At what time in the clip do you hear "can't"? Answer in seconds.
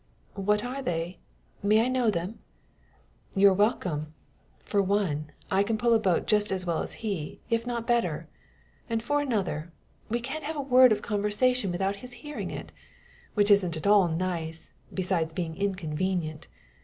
10.19-10.43